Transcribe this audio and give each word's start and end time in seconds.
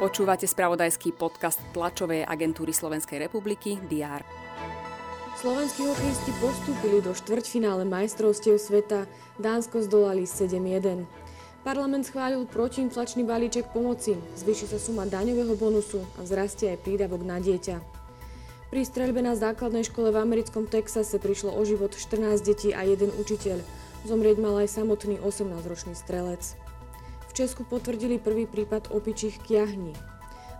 Počúvate 0.00 0.48
spravodajský 0.48 1.12
podcast 1.12 1.60
tlačovej 1.76 2.24
agentúry 2.24 2.72
Slovenskej 2.72 3.20
republiky 3.20 3.76
DR. 3.84 4.24
Slovenskí 5.36 5.84
hokejisti 5.84 6.32
postúpili 6.40 7.04
do 7.04 7.12
štvrťfinále 7.12 7.84
majstrovstiev 7.84 8.56
sveta. 8.56 9.04
Dánsko 9.36 9.84
zdolali 9.84 10.24
7-1. 10.24 11.04
Parlament 11.60 12.08
schválil 12.08 12.48
protiinflačný 12.48 13.28
balíček 13.28 13.68
pomoci. 13.76 14.16
Zvyši 14.40 14.72
sa 14.72 14.80
suma 14.80 15.04
daňového 15.04 15.52
bonusu 15.60 16.00
a 16.16 16.24
vzrastie 16.24 16.72
aj 16.72 16.80
prídavok 16.80 17.20
na 17.20 17.36
dieťa. 17.36 17.76
Pri 18.72 18.80
streľbe 18.84 19.20
na 19.20 19.36
základnej 19.36 19.84
škole 19.84 20.08
v 20.08 20.20
americkom 20.24 20.64
Texase 20.64 21.20
prišlo 21.20 21.52
o 21.52 21.60
život 21.68 21.92
14 21.92 22.40
detí 22.40 22.72
a 22.72 22.88
jeden 22.88 23.12
učiteľ. 23.20 23.60
Zomrieť 24.00 24.40
mal 24.40 24.64
aj 24.64 24.80
samotný 24.80 25.20
18-ročný 25.20 25.92
strelec. 25.92 26.56
V 27.28 27.32
Česku 27.36 27.68
potvrdili 27.68 28.16
prvý 28.16 28.48
prípad 28.48 28.88
opičích 28.88 29.38
kiahní. 29.44 29.92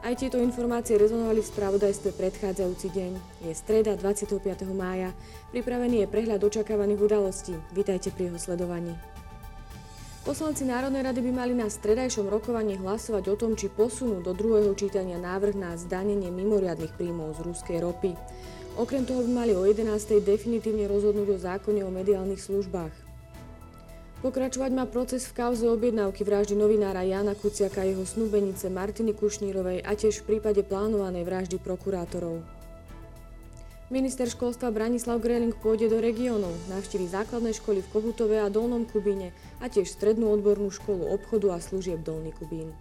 Aj 0.01 0.17
tieto 0.17 0.41
informácie 0.41 0.97
rezonovali 0.97 1.45
v 1.45 1.51
spravodajstve 1.53 2.17
predchádzajúci 2.17 2.89
deň. 2.89 3.13
Je 3.45 3.53
streda 3.53 3.97
25. 3.97 4.41
mája. 4.73 5.13
Pripravený 5.53 6.05
je 6.05 6.09
prehľad 6.09 6.41
očakávaných 6.41 7.01
udalostí. 7.05 7.53
Vítajte 7.77 8.09
pri 8.09 8.33
jeho 8.33 8.39
sledovaní. 8.41 8.97
Poslanci 10.21 10.69
Národnej 10.69 11.01
rady 11.01 11.21
by 11.25 11.33
mali 11.33 11.53
na 11.57 11.69
stredajšom 11.73 12.29
rokovaní 12.29 12.77
hlasovať 12.77 13.25
o 13.33 13.37
tom, 13.41 13.57
či 13.57 13.73
posunú 13.73 14.21
do 14.21 14.37
druhého 14.37 14.77
čítania 14.77 15.17
návrh 15.17 15.57
na 15.57 15.77
zdanenie 15.81 16.29
mimoriadnych 16.29 16.93
príjmov 16.93 17.41
z 17.41 17.49
ruskej 17.49 17.81
ropy. 17.81 18.17
Okrem 18.77 19.09
toho 19.09 19.25
by 19.25 19.33
mali 19.33 19.53
o 19.57 19.65
11. 19.65 19.91
definitívne 20.21 20.89
rozhodnúť 20.89 21.29
o 21.35 21.39
zákone 21.41 21.81
o 21.85 21.91
mediálnych 21.93 22.41
službách. 22.41 23.10
Pokračovať 24.21 24.77
má 24.77 24.85
proces 24.85 25.25
v 25.25 25.33
kauze 25.33 25.65
objednávky 25.65 26.29
vraždy 26.29 26.53
novinára 26.53 27.01
Jana 27.09 27.33
Kuciaka 27.33 27.81
a 27.81 27.89
jeho 27.89 28.05
snúbenice 28.05 28.69
Martiny 28.69 29.17
Kušnírovej 29.17 29.81
a 29.81 29.97
tiež 29.97 30.21
v 30.21 30.37
prípade 30.37 30.61
plánovanej 30.61 31.25
vraždy 31.25 31.57
prokurátorov. 31.57 32.45
Minister 33.89 34.29
školstva 34.29 34.69
Branislav 34.77 35.25
Greling 35.25 35.57
pôjde 35.57 35.89
do 35.89 36.05
regiónov, 36.05 36.53
navštívi 36.69 37.09
základné 37.09 37.57
školy 37.57 37.81
v 37.81 37.91
Kohutove 37.97 38.37
a 38.45 38.53
Dolnom 38.53 38.85
Kubíne 38.85 39.33
a 39.57 39.73
tiež 39.73 39.89
strednú 39.89 40.29
odbornú 40.37 40.69
školu 40.69 41.11
obchodu 41.17 41.57
a 41.57 41.59
služieb 41.59 42.05
Dolný 42.05 42.37
Kubín. 42.37 42.77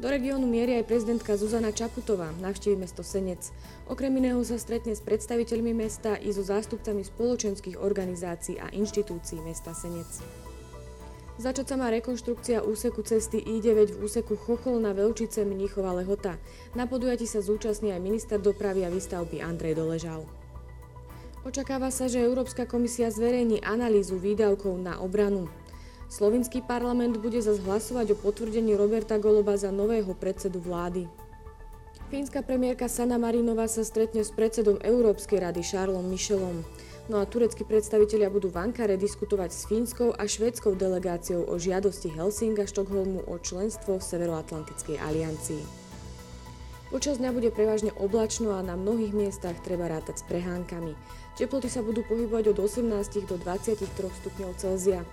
Do 0.00 0.08
regiónu 0.08 0.48
mierí 0.48 0.80
aj 0.80 0.88
prezidentka 0.88 1.36
Zuzana 1.36 1.76
Čaputová, 1.76 2.32
navštívi 2.40 2.72
mesto 2.72 3.04
Senec. 3.04 3.52
Okrem 3.84 4.08
iného 4.16 4.40
sa 4.48 4.56
stretne 4.56 4.96
s 4.96 5.04
predstaviteľmi 5.04 5.76
mesta 5.76 6.16
i 6.16 6.32
so 6.32 6.40
zástupcami 6.40 7.04
spoločenských 7.04 7.76
organizácií 7.76 8.56
a 8.56 8.72
inštitúcií 8.72 9.44
mesta 9.44 9.76
Senec. 9.76 10.08
Začať 11.36 11.66
sa 11.68 11.76
má 11.76 11.92
rekonštrukcia 11.92 12.64
úseku 12.64 13.04
cesty 13.04 13.44
I9 13.44 13.92
v 13.92 14.00
úseku 14.00 14.40
Chochol 14.40 14.80
na 14.80 14.96
Velčice 14.96 15.44
Mníchova 15.44 15.92
Lehota. 15.92 16.40
Na 16.72 16.88
podujati 16.88 17.28
sa 17.28 17.44
zúčastní 17.44 17.92
aj 17.92 18.00
minister 18.00 18.40
dopravy 18.40 18.88
a 18.88 18.92
výstavby 18.92 19.44
Andrej 19.44 19.76
Doležal. 19.76 20.24
Očakáva 21.44 21.92
sa, 21.92 22.08
že 22.08 22.24
Európska 22.24 22.64
komisia 22.64 23.12
zverejní 23.12 23.60
analýzu 23.60 24.16
výdavkov 24.16 24.80
na 24.80 24.96
obranu. 25.00 25.48
Slovinský 26.10 26.66
parlament 26.66 27.22
bude 27.22 27.38
zase 27.38 27.62
hlasovať 27.62 28.12
o 28.12 28.16
potvrdení 28.18 28.74
Roberta 28.74 29.14
Goloba 29.22 29.54
za 29.54 29.70
nového 29.70 30.10
predsedu 30.18 30.58
vlády. 30.58 31.06
Fínska 32.10 32.42
premiérka 32.42 32.90
Sanna 32.90 33.14
Marinová 33.14 33.70
sa 33.70 33.86
stretne 33.86 34.26
s 34.26 34.34
predsedom 34.34 34.82
Európskej 34.82 35.38
rady 35.38 35.62
Charlesom 35.62 36.10
Michelom. 36.10 36.66
No 37.06 37.22
a 37.22 37.30
tureckí 37.30 37.62
predstavitelia 37.62 38.26
budú 38.26 38.50
v 38.50 38.58
Ankare 38.58 38.98
diskutovať 38.98 39.50
s 39.54 39.70
fínskou 39.70 40.10
a 40.10 40.26
švédskou 40.26 40.74
delegáciou 40.74 41.46
o 41.46 41.54
žiadosti 41.54 42.10
Helsinga 42.10 42.66
Štokholmu 42.66 43.30
o 43.30 43.38
členstvo 43.38 44.02
v 44.02 44.06
Severoatlantickej 44.10 44.98
aliancii. 44.98 45.62
Počas 46.90 47.22
dňa 47.22 47.30
bude 47.30 47.54
prevažne 47.54 47.94
oblačno 47.94 48.58
a 48.58 48.66
na 48.66 48.74
mnohých 48.74 49.14
miestach 49.14 49.54
treba 49.62 49.86
rátať 49.86 50.18
s 50.18 50.26
prehánkami. 50.26 50.98
Teploty 51.38 51.70
sa 51.70 51.86
budú 51.86 52.02
pohybovať 52.02 52.50
od 52.50 52.66
18 52.66 53.30
do 53.30 53.38
23 53.38 53.86
stupňov 53.94 54.50
Celzia. 54.58 55.06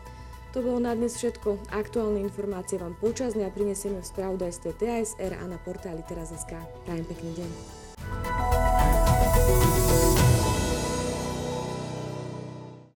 To 0.56 0.64
bolo 0.64 0.80
na 0.80 0.96
dnes 0.96 1.20
všetko. 1.20 1.72
Aktuálne 1.76 2.24
informácie 2.24 2.80
vám 2.80 2.96
počas 2.96 3.36
dňa 3.36 3.52
prinesieme 3.52 4.00
v 4.00 4.10
spravodajstve 4.10 4.70
TASR 4.80 5.36
a 5.36 5.44
na 5.44 5.60
portáli 5.60 6.00
teraz.sk. 6.08 6.56
Prajem 6.88 7.06
pekný 7.06 7.32
deň. 7.44 7.77